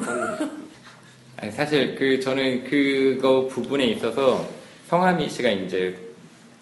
아니, 1.36 1.50
사실 1.52 1.94
그 1.94 2.20
저는 2.20 2.64
그거 2.64 3.46
부분에 3.46 3.84
있어서 3.86 4.46
성하미 4.88 5.28
씨가 5.28 5.50
이제 5.50 5.96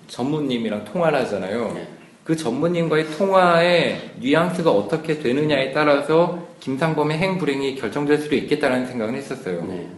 전무님이랑 0.08 0.84
통화를 0.84 1.20
하잖아요. 1.20 1.72
네. 1.72 1.88
그 2.24 2.36
전무님과의 2.36 3.10
통화의 3.10 4.12
뉘앙스가 4.20 4.70
어떻게 4.70 5.18
되느냐에 5.18 5.72
따라서 5.72 6.46
김상범의 6.60 7.18
행불행이 7.18 7.74
결정될 7.76 8.18
수도 8.18 8.36
있겠다라는 8.36 8.86
생각을 8.86 9.14
했었어요. 9.14 9.64
네. 9.64 9.88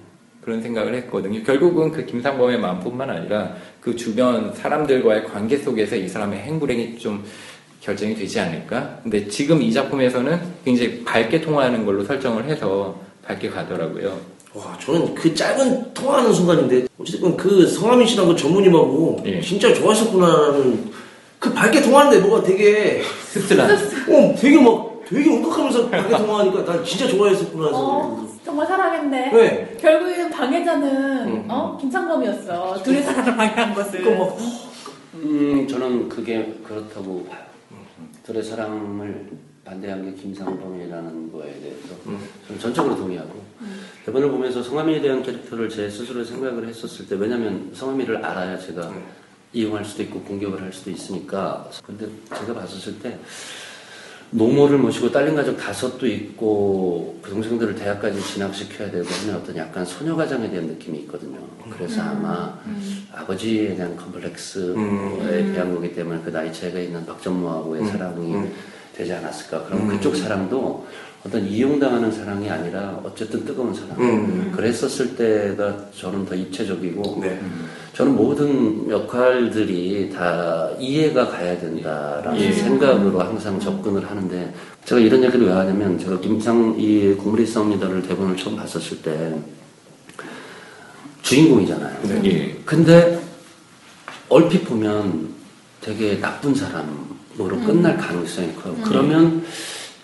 그런 0.45 0.61
생각을 0.61 0.95
했거든요. 0.95 1.43
결국은 1.43 1.91
그 1.91 2.05
김상범의 2.05 2.59
마음뿐만 2.59 3.09
아니라 3.11 3.55
그 3.81 3.97
주변 3.97 4.55
사람들과의 4.55 5.25
관계 5.25 5.57
속에서 5.57 5.97
이 5.97 6.09
사람의 6.09 6.41
행불행이 6.41 6.99
좀 6.99 7.25
결정이 7.81 8.15
되지 8.15 8.41
않을까? 8.41 8.99
근데 9.03 9.27
지금 9.29 9.61
이 9.61 9.73
작품에서는 9.73 10.41
굉장히 10.65 11.05
밝게 11.05 11.41
통화하는 11.41 11.85
걸로 11.85 12.05
설정을 12.05 12.45
해서 12.45 12.99
밝게 13.25 13.51
가더라고요. 13.51 14.19
와, 14.55 14.79
저는 14.81 15.15
그 15.15 15.35
짧은 15.35 15.93
통화하는 15.95 16.33
순간인데, 16.33 16.87
어쨌든 16.99 17.37
그 17.37 17.67
성하민 17.67 18.07
씨랑 18.07 18.29
그 18.29 18.37
전무님하고 18.37 19.23
예. 19.27 19.41
진짜 19.41 19.75
좋아하셨구나라는 19.75 20.93
그 21.41 21.53
밝게 21.53 21.83
통화하는데 21.83 22.25
뭐가 22.25 22.47
되게, 22.47 23.03
씁쓸한. 23.31 23.71
어, 23.73 24.35
되게 24.39 24.61
막, 24.61 24.94
되게 25.07 25.31
울컥하면서 25.31 25.91
밝게 25.91 26.17
통화하니까 26.17 26.65
난 26.65 26.85
진짜 26.85 27.07
좋아했었구나. 27.09 27.67
해서. 27.67 27.79
어, 27.79 28.29
정말 28.45 28.67
사랑했네. 28.67 29.31
네. 29.33 29.77
결국에는 29.81 30.31
방해자는 30.31 31.27
음. 31.29 31.47
어? 31.51 31.77
김상범이었어. 31.81 32.83
둘의 32.83 33.03
사랑을 33.03 33.37
방해한 33.37 33.75
것을. 33.75 34.03
그러니까 34.03 34.25
막, 34.25 34.39
음, 35.15 35.67
저는 35.69 36.09
그게 36.09 36.55
그렇다고 36.65 37.25
봐요. 37.25 37.45
둘의 38.25 38.43
사랑을 38.43 39.31
반대한 39.65 40.05
게 40.05 40.21
김상범이라는 40.21 41.33
거에 41.33 41.61
대해서 41.61 41.95
음. 42.07 42.19
저는 42.47 42.61
전적으로 42.61 42.97
동의하고 42.97 43.43
대본을 44.05 44.31
보면서 44.31 44.63
성함이에 44.63 45.01
대한 45.01 45.23
캐릭터를 45.23 45.69
제 45.69 45.89
스스로 45.89 46.23
생각을 46.23 46.69
했었을 46.69 47.07
때 47.07 47.17
왜냐하면 47.17 47.71
성함이를 47.73 48.25
알아야 48.25 48.59
제가 48.59 48.89
음. 48.89 49.03
이용할 49.55 49.85
수도 49.85 50.03
있고 50.03 50.21
공격을 50.21 50.61
할 50.61 50.73
수도 50.73 50.91
있으니까 50.91 51.71
근데 51.87 52.07
제가 52.37 52.55
봤었을 52.55 52.99
때 52.99 53.19
노모를 54.31 54.79
모시고 54.79 55.13
딸린 55.13 55.37
가족 55.37 55.57
다섯도 55.57 56.07
있고 56.07 57.19
그 57.23 57.31
동생들을 57.31 57.75
대학까지 57.75 58.21
진학시켜야 58.21 58.91
되고 58.91 59.07
하는 59.07 59.37
어떤 59.37 59.57
약간 59.57 59.85
소녀 59.85 60.17
가장에 60.17 60.51
대한 60.51 60.67
느낌이 60.67 60.99
있거든요. 61.01 61.39
그래서 61.71 62.03
아마 62.03 62.59
아버지에 63.13 63.77
대한 63.77 63.97
컴플렉스에 63.97 64.75
음. 64.75 65.53
대한 65.55 65.75
거기 65.75 65.95
때문에 65.95 66.21
그 66.25 66.31
나이 66.31 66.53
차이가 66.53 66.79
있는 66.81 67.07
박전무하고의 67.07 67.83
음. 67.83 67.89
사랑이 67.89 68.35
음. 68.35 68.53
되지 68.95 69.13
않았을까. 69.13 69.65
그럼 69.65 69.83
음. 69.83 69.89
그쪽 69.89 70.17
사랑도 70.17 70.87
어떤 71.27 71.47
이용당하는 71.47 72.13
사랑이 72.13 72.51
아니라 72.51 73.01
어쨌든 73.03 73.45
뜨거운 73.47 73.73
사랑. 73.73 73.99
음. 73.99 74.53
그랬었을 74.55 75.17
때가 75.17 75.87
저는 75.97 76.27
더 76.27 76.35
입체적이고 76.35 77.21
네. 77.23 77.41
저는 77.95 78.15
모든 78.15 78.91
역할들이 78.91 80.11
다 80.11 80.69
이해가 80.79 81.29
가야 81.29 81.59
된다라는 81.59 82.41
예. 82.41 82.53
생각으로 82.53 83.21
항상 83.21 83.59
접근을 83.59 84.09
하는데 84.09 84.53
제가 84.85 85.01
이런 85.01 85.25
얘기를 85.25 85.47
왜 85.47 85.53
하냐면 85.53 85.99
제가 85.99 86.21
김상 86.21 86.75
이 86.77 87.15
국물이 87.15 87.47
싸웁니다를 87.47 88.03
대본을 88.03 88.37
처음 88.37 88.57
봤었을 88.57 89.01
때 89.01 89.35
주인공이잖아요. 91.23 91.99
네. 92.03 92.21
예. 92.25 92.57
근데 92.67 93.19
얼핏 94.29 94.65
보면 94.65 95.29
되게 95.81 96.21
나쁜 96.21 96.55
사람으로 96.55 97.61
끝날 97.65 97.97
가능성이 97.97 98.55
커요. 98.57 98.77
그러면 98.85 99.43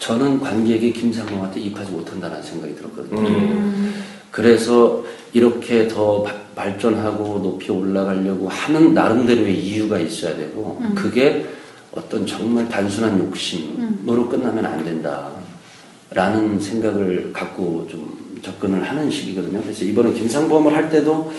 저는 0.00 0.40
관객이 0.40 0.92
김상범한테 0.94 1.60
입하지 1.60 1.92
못한다는 1.92 2.42
생각이 2.42 2.74
들었거든요. 2.74 3.20
음. 3.20 3.94
그래서 4.30 5.04
이렇게 5.32 5.86
더 5.86 6.22
바- 6.22 6.34
발전하고 6.56 7.38
높이 7.40 7.70
올라가려고 7.70 8.48
하는 8.48 8.94
나름대로의 8.94 9.56
이유가 9.58 9.98
있어야 9.98 10.34
되고 10.36 10.82
그게 10.94 11.46
어떤 11.92 12.26
정말 12.26 12.68
단순한 12.68 13.18
욕심으로 13.18 14.28
끝나면 14.28 14.64
안 14.64 14.84
된다라는 14.84 16.58
생각을 16.60 17.30
갖고 17.32 17.86
좀 17.90 18.18
접근을 18.42 18.82
하는 18.88 19.10
식이거든요. 19.10 19.60
그래서 19.62 19.84
이번에 19.84 20.12
김상범을 20.14 20.74
할 20.74 20.88
때도 20.88 21.30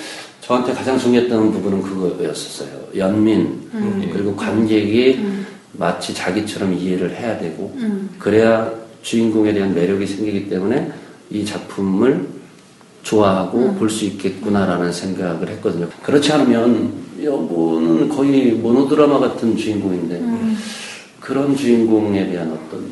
저한테 0.42 0.74
가장 0.74 1.00
중요했던 1.00 1.52
부분은 1.52 1.82
그거였었어요. 1.82 2.70
연민 2.96 3.70
그리고 4.12 4.36
관객이 4.36 5.20
마치 5.74 6.14
자기처럼 6.14 6.74
이해를 6.74 7.16
해야 7.16 7.38
되고 7.40 7.76
그래야 8.20 8.72
주인공에 9.02 9.54
대한 9.54 9.74
매력이 9.74 10.06
생기기 10.06 10.50
때문에 10.50 10.92
이 11.30 11.46
작품을 11.46 12.28
좋아하고 13.04 13.74
볼수 13.76 14.06
있겠구나라는 14.06 14.92
생각을 14.92 15.50
했거든요. 15.50 15.90
그렇지 16.04 16.32
않으면 16.34 16.94
여보는 17.24 18.10
거의 18.10 18.52
모노드라마 18.52 19.20
같은 19.20 19.56
주인공인데 19.58 20.22
그런 21.20 21.56
주인공에 21.56 22.28
대한 22.30 22.52
어떤 22.52 22.86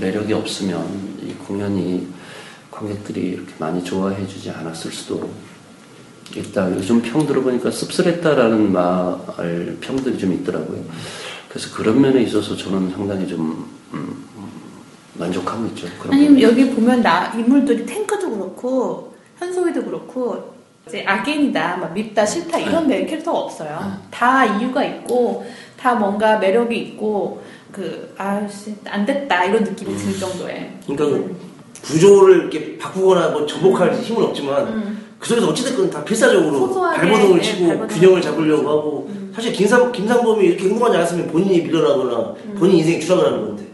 매력이 0.00 0.32
없으면 0.32 0.84
이 1.22 1.32
공연이 1.46 2.06
관객들이 2.70 3.28
이렇게 3.28 3.52
많이 3.58 3.82
좋아해 3.84 4.26
주지 4.26 4.50
않았을 4.50 4.90
수도 4.90 5.30
있다. 6.36 6.70
요즘 6.74 7.00
평 7.00 7.26
들어보니까 7.26 7.70
씁쓸했다라는 7.70 8.72
말 8.72 9.76
평들이 9.80 10.18
좀 10.18 10.32
있더라고요. 10.32 10.82
그래서 11.54 11.72
그런 11.72 12.00
면에 12.00 12.22
있어서 12.22 12.56
저는 12.56 12.90
상당히 12.90 13.28
좀 13.28 13.70
음, 13.92 14.24
만족하고 15.14 15.66
있죠. 15.66 15.86
그런 16.00 16.14
아니면 16.14 16.34
부분에 16.34 16.42
여기 16.42 16.74
보면 16.74 17.00
나 17.00 17.32
인물들이 17.32 17.86
탱크도 17.86 18.28
그렇고 18.28 19.14
현소희도 19.38 19.84
그렇고 19.84 20.52
이제 20.88 21.04
악인이다, 21.06 21.76
막 21.76 21.94
밉다, 21.94 22.26
싫다 22.26 22.58
이런 22.58 22.88
메인 22.88 23.06
캐릭터가 23.06 23.38
없어요. 23.38 23.98
다 24.10 24.44
이유가 24.44 24.82
있고 24.84 25.46
다 25.78 25.94
뭔가 25.94 26.38
매력이 26.38 26.76
있고 26.76 27.40
그 27.70 28.12
아씨 28.18 28.74
안 28.86 29.06
됐다 29.06 29.44
이런 29.44 29.62
느낌이 29.62 29.96
들 29.96 30.18
정도의. 30.18 30.72
그러니까 30.86 31.04
그 31.06 31.36
구조를 31.84 32.40
이렇게 32.40 32.76
바꾸거나 32.78 33.28
뭐 33.28 33.46
전복할 33.46 33.94
힘은 33.94 34.24
없지만 34.24 34.66
음. 34.66 35.04
그 35.20 35.28
속에서 35.28 35.48
어찌됐건 35.50 35.88
다 35.88 36.02
필사적으로 36.02 36.80
발버둥을 36.90 37.36
네, 37.36 37.42
치고 37.42 37.68
발버둥을 37.68 37.88
균형을. 38.00 38.20
잡으려고 38.22 38.68
하고 38.68 39.06
음. 39.08 39.23
사실 39.34 39.52
김상, 39.52 39.90
김상범이 39.90 40.46
이렇게 40.46 40.64
행동하지 40.68 40.96
않았으면 40.96 41.26
본인이 41.28 41.62
밀려나거나 41.62 42.34
본인 42.58 42.78
인생이 42.78 43.00
추락을 43.00 43.26
하는 43.26 43.40
건데 43.46 43.64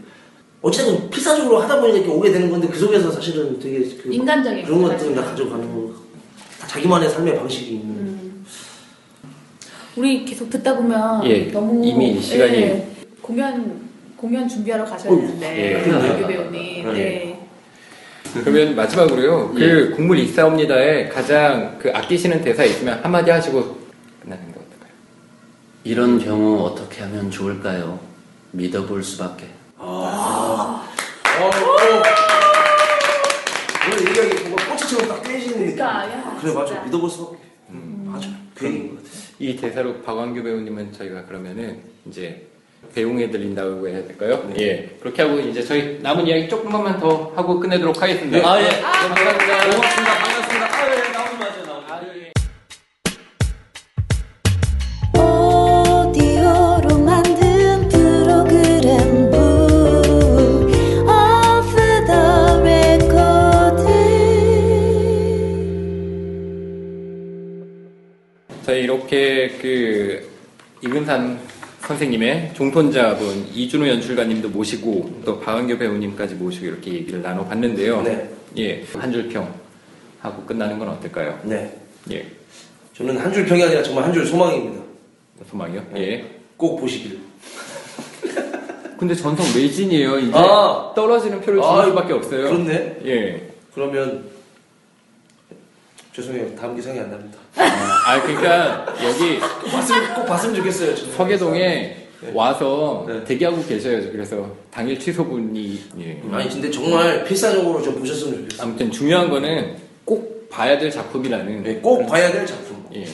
어쨌든 0.61 1.09
필사적으로 1.09 1.59
하다 1.59 1.79
보니까 1.81 1.97
이렇게 1.97 2.11
오게 2.11 2.31
되는 2.31 2.49
건데 2.49 2.67
그 2.67 2.77
속에서 2.79 3.11
사실은 3.11 3.59
되게 3.59 3.79
그 4.01 4.11
인간적인 4.11 4.65
그런 4.65 4.81
것들을 4.83 5.15
다. 5.15 5.23
가져가는 5.23 5.73
거 5.73 5.91
다 6.59 6.67
자기만의 6.67 7.09
삶의 7.09 7.35
방식이 7.37 7.71
있는 7.71 7.89
음. 7.95 8.45
우리 9.95 10.23
계속 10.23 10.47
듣다 10.49 10.75
보면 10.77 11.25
예, 11.25 11.51
너무 11.51 11.83
이미 11.85 12.19
시간이- 12.19 12.53
예, 12.53 12.87
공연 13.21 13.81
공연 14.15 14.47
준비하러 14.47 14.85
가셔야 14.85 15.11
어휴, 15.11 15.21
되는데 15.21 15.79
예. 15.79 16.27
배우님. 16.27 16.51
네. 16.51 16.93
네. 16.93 17.47
그러면 18.43 18.75
마지막으로요. 18.75 19.53
그 19.55 19.93
국물 19.95 20.19
있사옵니다에 20.19 21.09
가장 21.09 21.77
그 21.79 21.89
아끼시는 21.91 22.41
대사 22.43 22.63
있으면 22.63 22.99
한마디 23.03 23.31
하시고 23.31 23.75
끝나는? 24.21 24.50
이런 25.83 26.19
경우 26.19 26.63
어떻게 26.63 27.01
하면 27.01 27.31
좋을까요? 27.31 27.99
믿어볼 28.51 29.03
수밖에. 29.03 29.47
어, 29.77 30.05
어. 30.05 30.81
오늘 33.87 34.07
얘기하기 34.09 34.43
뭔가 34.49 34.69
꼬치처럼 34.69 35.07
딱 35.07 35.23
깨지는 35.23 35.57
느낌 35.59 35.75
그러니까, 35.75 36.11
야, 36.11 36.37
그래 36.39 36.53
맞아 36.53 36.67
진짜. 36.67 36.83
믿어볼 36.83 37.09
수밖에 37.09 37.37
음. 37.71 38.11
맞아 38.13 38.29
괜히 38.55 38.95
이 39.39 39.55
대사로 39.55 40.01
박완규 40.03 40.43
배우님은 40.43 40.93
저희가 40.93 41.25
그러면은 41.25 41.81
이제 42.07 42.45
배웅해 42.93 43.31
드린다고 43.31 43.87
해야 43.87 44.05
될까요? 44.05 44.51
예. 44.59 44.97
그렇게 44.99 45.23
하고 45.23 45.39
이제 45.39 45.63
저희 45.63 45.99
남은 46.01 46.27
이야기 46.27 46.47
조금만 46.47 46.99
더 46.99 47.31
하고 47.35 47.59
끝내도록 47.59 47.99
하겠습니다. 47.99 48.37
네. 48.37 48.43
아, 48.45 48.61
예. 48.61 48.81
감사합니다. 48.81 49.71
고맙습니다. 49.71 50.40
선생님의 72.01 72.53
종손자분 72.55 73.49
이준호 73.53 73.87
연출가님도 73.87 74.49
모시고 74.49 75.21
또 75.23 75.39
박은교 75.39 75.77
배우님까지 75.77 76.33
모시고 76.35 76.65
이렇게 76.65 76.93
얘기를 76.93 77.21
나눠봤는데요. 77.21 78.01
네. 78.01 78.29
예, 78.57 78.83
한 78.97 79.11
줄 79.11 79.29
평 79.29 79.47
하고 80.19 80.43
끝나는 80.43 80.79
건 80.79 80.89
어떨까요? 80.89 81.39
네 81.43 81.71
예, 82.11 82.25
저는 82.95 83.17
한 83.17 83.31
줄 83.31 83.45
평이 83.45 83.61
아니라 83.63 83.83
정말 83.83 84.03
한 84.05 84.13
줄 84.13 84.25
소망입니다 84.25 84.81
소망이요? 85.49 85.85
네. 85.93 86.01
예. 86.01 86.25
꼭 86.57 86.79
보시길 86.79 87.19
근데 88.97 89.13
전성 89.15 89.45
매진이에요. 89.55 90.19
이제 90.19 90.31
아. 90.33 90.93
떨어지는 90.95 91.39
표를 91.41 91.61
주는 91.61 91.75
아, 91.75 91.85
수밖에 91.85 92.13
없어요. 92.13 92.43
그렇네 92.49 92.97
예. 93.05 93.47
그러면 93.75 94.25
죄송해요 96.13 96.55
다음 96.55 96.75
기상이 96.75 96.99
안 96.99 97.09
납니다 97.09 97.37
아, 97.55 98.21
그러니까 98.21 98.85
여기 99.03 99.39
꼭 99.39 99.71
봤으면, 99.71 100.13
꼭 100.15 100.25
봤으면 100.25 100.55
좋겠어요 100.55 100.95
저는. 100.95 101.13
서계동에 101.13 101.59
네. 102.21 102.31
와서 102.35 103.05
네. 103.07 103.23
대기하고 103.23 103.63
계셔요. 103.65 104.11
그래서 104.11 104.55
당일 104.69 104.99
취소분이 104.99 105.81
예. 105.99 106.21
아니 106.31 106.49
근데 106.49 106.69
정말 106.69 107.23
필사적으로 107.23 107.81
좀 107.81 107.97
보셨으면 107.97 108.41
좋겠어요 108.41 108.63
아무튼 108.67 108.91
중요한 108.91 109.29
거는 109.29 109.75
꼭 110.05 110.47
봐야 110.49 110.77
될 110.77 110.91
작품이라는 110.91 111.63
네, 111.63 111.75
꼭 111.75 112.05
봐야 112.07 112.31
될 112.31 112.45
작품 112.45 112.85
예, 112.93 113.05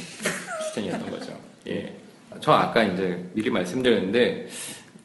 추천이었던 0.68 1.10
거죠. 1.12 1.32
예. 1.68 1.94
저 2.42 2.52
아까 2.52 2.84
이제 2.84 3.18
미리 3.34 3.50
말씀드렸는데 3.50 4.48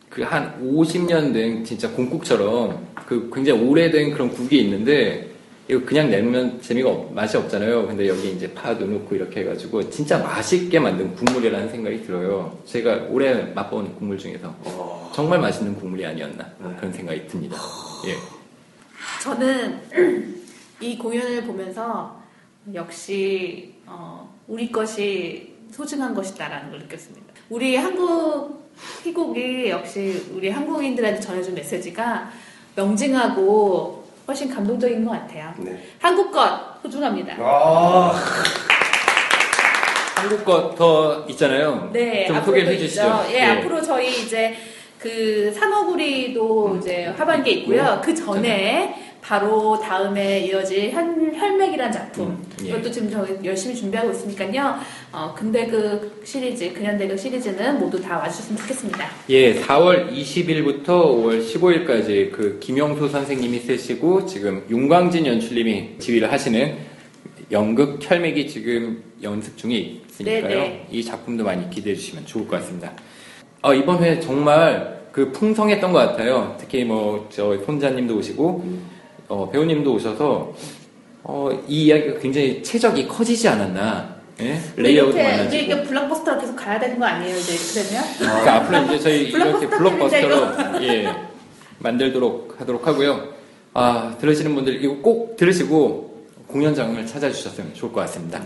그 0.09 0.23
한 0.25 0.61
50년 0.63 1.33
된 1.33 1.65
진짜 1.65 1.89
공국처럼 1.91 2.87
그 3.07 3.31
굉장히 3.33 3.61
오래된 3.61 4.13
그런 4.13 4.31
국이 4.31 4.61
있는데 4.63 5.29
이거 5.73 5.87
그냥 5.87 6.11
내면 6.11 6.61
재미가 6.61 6.91
없- 6.91 7.15
맛이 7.15 7.35
없잖아요. 7.35 7.87
근데 7.87 8.07
여기 8.07 8.31
이제 8.33 8.53
파도 8.53 8.85
넣고 8.85 9.15
이렇게 9.15 9.41
해가지고 9.41 9.89
진짜 9.89 10.19
맛있게 10.19 10.79
만든 10.79 11.15
국물이라는 11.15 11.71
생각이 11.71 12.03
들어요. 12.03 12.59
제가 12.67 13.07
올해 13.09 13.33
맛본 13.55 13.95
국물 13.97 14.19
중에서 14.19 14.55
어. 14.65 15.11
정말 15.15 15.41
맛있는 15.41 15.75
국물이 15.77 16.05
아니었나 16.05 16.45
네. 16.59 16.75
그런 16.77 16.93
생각이 16.93 17.27
듭니다. 17.27 17.57
예. 18.07 18.17
저는 19.23 19.81
이 20.81 20.99
공연을 20.99 21.45
보면서 21.45 22.21
역시 22.75 23.73
어, 23.87 24.31
우리 24.49 24.71
것이 24.71 25.55
소중한 25.71 26.15
것이다라는 26.15 26.71
걸 26.71 26.81
느꼈습니다. 26.81 27.33
우리 27.49 27.77
한국 27.77 28.71
희곡이 29.05 29.71
역시 29.71 30.23
우리 30.35 30.51
한국인들한테 30.51 31.19
전해준 31.19 31.55
메시지가 31.55 32.31
명징하고 32.77 34.02
훨씬 34.27 34.49
감동적인 34.49 35.05
것 35.05 35.13
같아요. 35.13 35.53
네. 35.59 35.83
한국 35.99 36.31
것 36.31 36.81
소중합니다. 36.83 37.37
아 37.39 38.13
한국 40.17 40.45
거더 40.45 41.25
있잖아요. 41.31 41.91
네, 41.93 42.27
좀 42.27 42.37
앞으로 42.37 42.53
소개를 42.53 42.69
또 42.69 42.73
해주시죠. 42.75 43.03
있죠. 43.03 43.25
예, 43.31 43.35
예. 43.35 43.45
앞으로 43.47 43.83
저희 43.83 44.23
이제 44.23 44.57
그 44.99 45.53
산호구리도 45.53 46.77
이제 46.79 47.07
하반기에 47.17 47.55
있고요. 47.55 48.01
그 48.05 48.15
전에 48.15 49.12
바로 49.33 49.79
다음에 49.79 50.41
이어질 50.41 50.91
현, 50.91 51.33
혈맥이라는 51.35 51.93
작품. 51.93 52.31
음, 52.31 52.45
예. 52.65 52.71
이것도 52.71 52.91
지금 52.91 53.09
저희 53.09 53.39
열심히 53.45 53.75
준비하고 53.77 54.11
있으니까요. 54.11 54.75
어, 55.13 55.33
근대 55.37 55.67
그 55.69 56.21
시리즈, 56.25 56.73
근현대극 56.73 57.17
시리즈는 57.17 57.79
모두 57.79 58.03
다 58.03 58.19
와주셨으면 58.19 58.59
좋겠습니다. 58.59 59.09
예, 59.31 59.55
4월 59.63 60.13
20일부터 60.13 60.87
5월 60.87 61.41
15일까지 61.41 62.33
그 62.33 62.59
김영수 62.61 63.09
선생님이 63.09 63.61
쓰시고 63.61 64.27
지금 64.27 64.67
윤광진 64.69 65.25
연출님이 65.25 65.99
지휘를 66.01 66.31
하시는 66.33 66.77
연극 67.53 67.99
혈맥이 68.03 68.49
지금 68.49 69.05
연습 69.23 69.57
중에 69.57 70.01
있으니까요. 70.11 70.49
네네. 70.49 70.89
이 70.91 71.05
작품도 71.05 71.45
많이 71.45 71.71
기대해 71.71 71.95
주시면 71.95 72.27
좋을 72.27 72.49
것 72.49 72.57
같습니다. 72.61 72.93
어, 73.63 73.73
이번 73.73 74.03
회 74.03 74.19
정말 74.19 75.01
그 75.13 75.31
풍성했던 75.31 75.93
것 75.93 75.99
같아요. 76.01 76.57
특히 76.59 76.85
뭐 76.85 77.29
저 77.31 77.57
손자님도 77.65 78.17
오시고 78.17 78.65
어, 79.33 79.49
배우님도 79.51 79.95
오셔서 79.95 80.53
어, 81.23 81.49
이 81.67 81.87
이야기가 81.87 82.19
굉장히 82.19 82.63
최적이 82.63 83.09
커지지 83.09 83.49
않았나. 83.49 84.17
예? 84.43 84.61
우리 84.77 85.01
많아지고. 85.01 85.63
이게 85.63 85.83
블록버스터로 85.85 86.39
계속 86.39 86.55
가야 86.55 86.79
되는 86.79 86.99
거 86.99 87.07
아니에요, 87.07 87.39
이제 87.39 87.55
그러면? 87.83 88.05
그러니까 88.19 88.55
앞으로 88.57 88.83
이제 88.85 88.99
저희 88.99 89.23
이렇게 89.31 89.67
블록버스터 89.69 90.29
블록버스터로 90.29 90.83
예, 90.85 91.15
만들도록 91.79 92.57
하도록 92.59 92.87
하고요. 92.87 93.29
아 93.73 94.15
들으시는 94.21 94.55
분들 94.55 94.85
이거 94.85 94.97
꼭 94.97 95.37
들으시고 95.39 96.27
공연장을 96.49 97.07
찾아주셨으면 97.07 97.73
좋을 97.73 97.91
것 97.91 98.03
같습니다. 98.03 98.39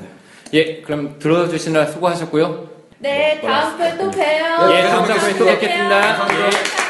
예, 0.55 0.83
그럼 0.83 1.19
들어주시느라 1.19 1.87
수고하셨고요. 1.87 2.69
네, 3.01 3.41
다음 3.43 3.77
주에 3.77 3.97
또 3.97 4.09
봬요. 4.09 4.73
예, 4.73 4.83
다음 4.83 5.19
주에 5.19 5.37
또 5.37 5.47
뵙겠습니다. 5.47 6.23
안녕히 6.23 6.45
예. 6.45 6.86